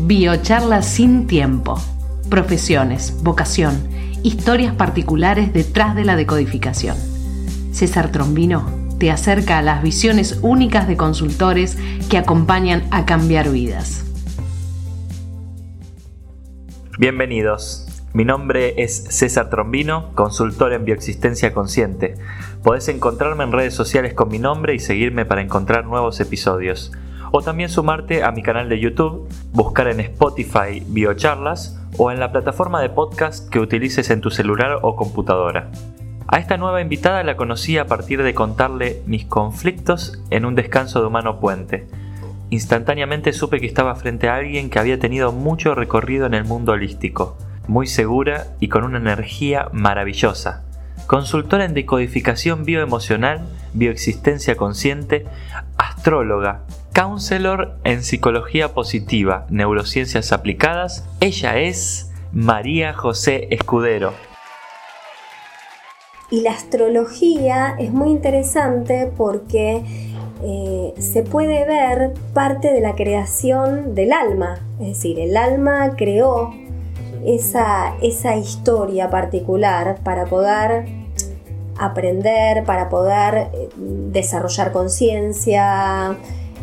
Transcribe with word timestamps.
Biocharla 0.00 0.82
sin 0.82 1.26
tiempo. 1.26 1.76
Profesiones, 2.30 3.20
vocación, 3.24 3.88
historias 4.22 4.72
particulares 4.72 5.52
detrás 5.52 5.96
de 5.96 6.04
la 6.04 6.14
decodificación. 6.14 6.96
César 7.72 8.12
Trombino 8.12 8.64
te 9.00 9.10
acerca 9.10 9.58
a 9.58 9.62
las 9.62 9.82
visiones 9.82 10.38
únicas 10.42 10.86
de 10.86 10.96
consultores 10.96 11.76
que 12.08 12.16
acompañan 12.16 12.84
a 12.92 13.06
cambiar 13.06 13.50
vidas. 13.50 14.04
Bienvenidos. 16.96 17.86
Mi 18.12 18.24
nombre 18.24 18.80
es 18.80 19.02
César 19.10 19.50
Trombino, 19.50 20.14
consultor 20.14 20.74
en 20.74 20.84
bioexistencia 20.84 21.52
consciente. 21.52 22.14
Podés 22.62 22.88
encontrarme 22.88 23.42
en 23.42 23.50
redes 23.50 23.74
sociales 23.74 24.14
con 24.14 24.28
mi 24.28 24.38
nombre 24.38 24.76
y 24.76 24.78
seguirme 24.78 25.26
para 25.26 25.42
encontrar 25.42 25.86
nuevos 25.86 26.20
episodios 26.20 26.92
o 27.30 27.42
también 27.42 27.68
sumarte 27.68 28.22
a 28.24 28.32
mi 28.32 28.42
canal 28.42 28.68
de 28.68 28.80
YouTube, 28.80 29.28
buscar 29.52 29.88
en 29.88 30.00
Spotify 30.00 30.82
Biocharlas 30.86 31.80
o 31.96 32.10
en 32.10 32.20
la 32.20 32.32
plataforma 32.32 32.80
de 32.80 32.90
podcast 32.90 33.48
que 33.48 33.60
utilices 33.60 34.10
en 34.10 34.20
tu 34.20 34.30
celular 34.30 34.78
o 34.82 34.96
computadora. 34.96 35.70
A 36.26 36.38
esta 36.38 36.58
nueva 36.58 36.82
invitada 36.82 37.22
la 37.24 37.36
conocí 37.36 37.78
a 37.78 37.86
partir 37.86 38.22
de 38.22 38.34
contarle 38.34 39.02
mis 39.06 39.24
conflictos 39.24 40.22
en 40.30 40.44
un 40.44 40.54
descanso 40.54 41.00
de 41.00 41.06
humano 41.06 41.40
puente. 41.40 41.86
Instantáneamente 42.50 43.32
supe 43.32 43.60
que 43.60 43.66
estaba 43.66 43.94
frente 43.94 44.28
a 44.28 44.36
alguien 44.36 44.68
que 44.68 44.78
había 44.78 44.98
tenido 44.98 45.32
mucho 45.32 45.74
recorrido 45.74 46.26
en 46.26 46.34
el 46.34 46.44
mundo 46.44 46.72
holístico, 46.72 47.38
muy 47.66 47.86
segura 47.86 48.48
y 48.60 48.68
con 48.68 48.84
una 48.84 48.98
energía 48.98 49.68
maravillosa. 49.72 50.64
Consultora 51.06 51.64
en 51.64 51.72
decodificación 51.72 52.64
bioemocional, 52.64 53.46
bioexistencia 53.72 54.56
consciente, 54.56 55.24
astróloga, 55.78 56.64
counselor 56.98 57.78
en 57.84 58.02
psicología 58.02 58.74
positiva, 58.74 59.46
neurociencias 59.50 60.32
aplicadas. 60.32 61.04
Ella 61.20 61.56
es 61.56 62.10
María 62.32 62.92
José 62.92 63.46
Escudero. 63.52 64.14
Y 66.28 66.40
la 66.40 66.50
astrología 66.50 67.76
es 67.78 67.92
muy 67.92 68.10
interesante 68.10 69.12
porque 69.16 69.84
eh, 70.42 70.92
se 70.98 71.22
puede 71.22 71.64
ver 71.66 72.14
parte 72.34 72.72
de 72.72 72.80
la 72.80 72.96
creación 72.96 73.94
del 73.94 74.12
alma. 74.12 74.58
Es 74.80 74.88
decir, 74.88 75.20
el 75.20 75.36
alma 75.36 75.94
creó 75.96 76.52
esa, 77.24 77.94
esa 78.02 78.34
historia 78.34 79.08
particular 79.08 80.00
para 80.02 80.24
poder 80.24 80.86
aprender, 81.78 82.64
para 82.64 82.88
poder 82.88 83.50
eh, 83.54 83.68
desarrollar 83.76 84.72
conciencia, 84.72 86.18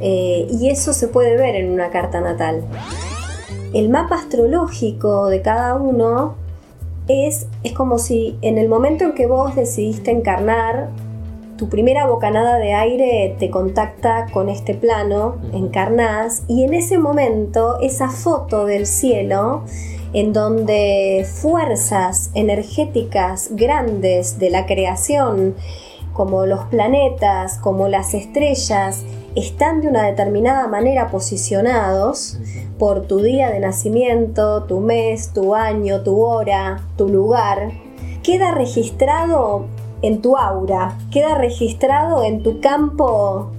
eh, 0.00 0.46
y 0.50 0.68
eso 0.70 0.92
se 0.92 1.08
puede 1.08 1.36
ver 1.36 1.54
en 1.56 1.70
una 1.70 1.90
carta 1.90 2.20
natal. 2.20 2.62
El 3.72 3.88
mapa 3.88 4.16
astrológico 4.16 5.26
de 5.26 5.42
cada 5.42 5.74
uno 5.76 6.34
es, 7.08 7.46
es 7.62 7.72
como 7.72 7.98
si 7.98 8.36
en 8.42 8.58
el 8.58 8.68
momento 8.68 9.04
en 9.04 9.14
que 9.14 9.26
vos 9.26 9.54
decidiste 9.54 10.10
encarnar, 10.10 10.90
tu 11.56 11.68
primera 11.68 12.06
bocanada 12.06 12.56
de 12.56 12.72
aire 12.72 13.36
te 13.38 13.50
contacta 13.50 14.26
con 14.32 14.48
este 14.48 14.74
plano, 14.74 15.36
encarnás, 15.52 16.42
y 16.48 16.64
en 16.64 16.72
ese 16.72 16.96
momento 16.96 17.78
esa 17.80 18.08
foto 18.08 18.64
del 18.64 18.86
cielo 18.86 19.64
en 20.12 20.32
donde 20.32 21.26
fuerzas 21.30 22.30
energéticas 22.34 23.50
grandes 23.52 24.38
de 24.38 24.50
la 24.50 24.64
creación, 24.64 25.54
como 26.14 26.46
los 26.46 26.64
planetas, 26.64 27.58
como 27.58 27.88
las 27.88 28.14
estrellas, 28.14 29.04
están 29.34 29.80
de 29.80 29.88
una 29.88 30.04
determinada 30.04 30.66
manera 30.68 31.08
posicionados 31.08 32.38
por 32.78 33.06
tu 33.06 33.20
día 33.20 33.50
de 33.50 33.60
nacimiento, 33.60 34.64
tu 34.64 34.80
mes, 34.80 35.32
tu 35.32 35.54
año, 35.54 36.02
tu 36.02 36.20
hora, 36.20 36.82
tu 36.96 37.08
lugar, 37.08 37.72
queda 38.22 38.52
registrado 38.52 39.66
en 40.02 40.22
tu 40.22 40.36
aura, 40.36 40.96
queda 41.10 41.34
registrado 41.36 42.24
en 42.24 42.42
tu 42.42 42.60
campo 42.60 43.50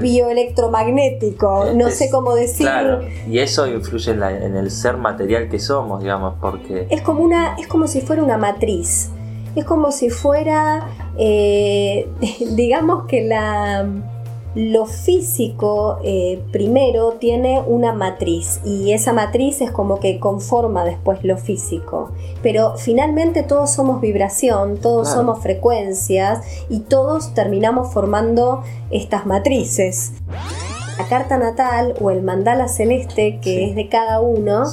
bioelectromagnético, 0.00 1.66
no 1.74 1.90
sé 1.90 2.10
cómo 2.10 2.34
decirlo. 2.34 3.00
y 3.28 3.38
eso 3.38 3.66
influye 3.66 4.12
en, 4.12 4.56
el 4.56 4.70
ser 4.70 4.96
material 4.96 5.48
que 5.48 5.58
somos, 5.58 6.02
digamos, 6.02 6.34
porque... 6.40 6.86
Es 6.90 7.02
como, 7.02 7.22
una, 7.22 7.54
es 7.58 7.68
como 7.68 7.86
si 7.86 8.00
fuera 8.00 8.22
una 8.22 8.38
matriz, 8.38 9.10
es 9.54 9.64
como 9.64 9.92
si 9.92 10.10
fuera, 10.10 10.88
eh, 11.16 12.08
digamos 12.56 13.06
que 13.06 13.22
la 13.22 13.86
lo 14.54 14.86
físico 14.86 15.98
eh, 16.02 16.42
primero 16.52 17.12
tiene 17.20 17.62
una 17.66 17.92
matriz 17.92 18.60
y 18.64 18.92
esa 18.92 19.12
matriz 19.12 19.60
es 19.60 19.70
como 19.70 20.00
que 20.00 20.18
conforma 20.18 20.84
después 20.84 21.22
lo 21.22 21.36
físico. 21.36 22.10
Pero 22.42 22.76
finalmente 22.76 23.42
todos 23.42 23.70
somos 23.70 24.00
vibración, 24.00 24.78
todos 24.78 25.08
somos 25.08 25.40
frecuencias 25.40 26.40
y 26.68 26.80
todos 26.80 27.34
terminamos 27.34 27.92
formando 27.92 28.62
estas 28.90 29.26
matrices. 29.26 30.12
La 30.98 31.06
carta 31.06 31.36
natal 31.36 31.94
o 32.00 32.10
el 32.10 32.22
mandala 32.22 32.68
celeste 32.68 33.38
que 33.40 33.68
es 33.68 33.76
de 33.76 33.88
cada 33.88 34.20
uno 34.20 34.64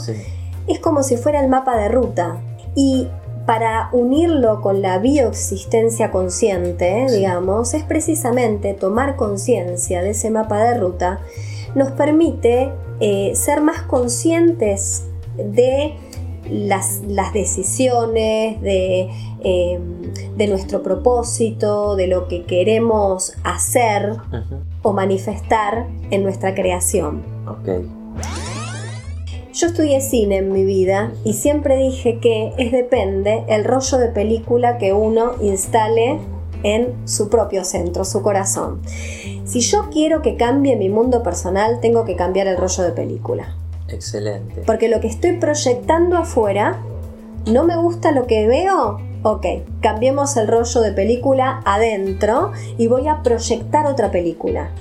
es 0.67 0.79
como 0.79 1.03
si 1.03 1.17
fuera 1.17 1.39
el 1.41 1.49
mapa 1.49 1.77
de 1.77 1.89
ruta. 1.89 2.41
Y 2.75 3.07
para 3.45 3.89
unirlo 3.91 4.61
con 4.61 4.81
la 4.81 4.97
bioexistencia 4.97 6.11
consciente, 6.11 7.05
digamos, 7.11 7.73
es 7.73 7.83
precisamente 7.83 8.73
tomar 8.73 9.15
conciencia 9.15 10.01
de 10.01 10.11
ese 10.11 10.31
mapa 10.31 10.63
de 10.63 10.77
ruta, 10.77 11.19
nos 11.75 11.91
permite 11.91 12.71
eh, 12.99 13.31
ser 13.35 13.61
más 13.61 13.83
conscientes 13.83 15.05
de 15.37 15.95
las, 16.49 17.01
decisiones, 17.33 18.61
de, 18.61 19.09
eh, 19.43 19.79
de, 20.37 20.47
nuestro 20.47 20.81
propósito, 20.81 21.95
de 21.95 22.07
lo 22.07 22.27
que 22.27 22.45
queremos 22.45 23.33
hacer 23.43 24.13
o 24.81 24.93
manifestar 24.93 25.87
en 26.11 26.23
nuestra 26.23 26.55
creación. 26.55 27.23
Yo 29.55 29.67
estudié 29.67 30.01
cine 30.01 30.39
en 30.39 30.51
mi 30.51 30.65
vida 30.65 31.13
y 31.23 31.31
siempre 31.31 31.77
dije 31.77 32.19
que 32.19 32.51
es 32.57 32.73
depende 32.73 33.45
el 33.47 33.63
rollo 33.63 33.97
de 33.99 34.09
película 34.09 34.77
que 34.77 34.91
uno 34.91 35.31
instale 35.41 36.19
en 36.63 37.07
su 37.07 37.29
propio 37.29 37.63
centro, 37.63 38.03
su 38.03 38.21
corazón. 38.21 38.81
Si 39.45 39.61
yo 39.61 39.89
quiero 39.91 40.21
que 40.21 40.35
cambie 40.35 40.75
mi 40.75 40.89
mundo 40.89 41.23
personal, 41.23 41.79
tengo 41.79 42.03
que 42.03 42.17
cambiar 42.17 42.47
el 42.47 42.57
rollo 42.57 42.83
de 42.83 42.91
película. 42.91 43.55
Excelente. 43.87 44.63
Porque 44.65 44.89
lo 44.89 44.99
que 44.99 45.07
estoy 45.07 45.37
proyectando 45.37 46.17
afuera, 46.17 46.81
no 47.45 47.63
me 47.63 47.77
gusta 47.77 48.11
lo 48.11 48.27
que 48.27 48.47
veo, 48.47 48.99
ok, 49.23 49.45
cambiemos 49.79 50.35
el 50.35 50.49
rollo 50.49 50.81
de 50.81 50.91
película 50.91 51.61
adentro 51.63 52.51
y 52.77 52.87
voy 52.87 53.07
a 53.07 53.23
proyectar 53.23 53.85
otra 53.85 54.11
película. 54.11 54.71